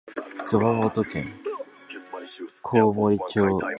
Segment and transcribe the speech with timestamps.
[0.47, 1.31] 熊本県
[2.63, 3.41] 高森町